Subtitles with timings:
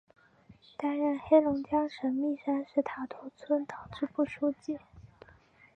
[0.77, 4.79] 担任黑龙江省密山市塔头村党支部书记。